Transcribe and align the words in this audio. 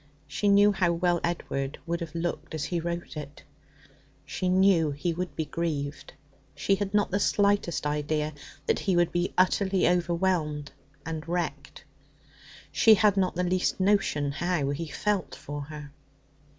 She 0.25 0.49
knew 0.49 0.71
how 0.71 0.93
well 0.93 1.19
Edward 1.23 1.77
would 1.85 1.99
have 2.01 2.15
looked 2.15 2.55
as 2.55 2.63
he 2.63 2.79
wrote 2.79 3.15
it. 3.15 3.43
She 4.25 4.49
knew 4.49 4.89
he 4.89 5.13
would 5.13 5.35
be 5.35 5.45
grieved. 5.45 6.13
She 6.55 6.73
had 6.73 6.91
not 6.91 7.11
the 7.11 7.19
slightest 7.19 7.85
idea 7.85 8.33
that 8.65 8.79
he 8.79 8.95
would 8.95 9.11
be 9.11 9.31
utterly 9.37 9.87
overwhelmed 9.87 10.71
and 11.05 11.27
wrecked. 11.29 11.83
She 12.71 12.95
had 12.95 13.15
not 13.15 13.35
the 13.35 13.43
least 13.43 13.79
notion 13.79 14.31
how 14.31 14.69
he 14.71 14.87
felt 14.87 15.35
for 15.35 15.61
her. 15.65 15.91